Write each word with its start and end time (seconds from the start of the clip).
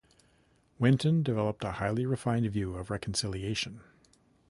Wenten 0.79 1.21
developed 1.21 1.63
a 1.63 1.73
highly 1.73 2.07
refined 2.07 2.47
view 2.49 2.73
of 2.73 2.89
reconciliation. 2.89 3.81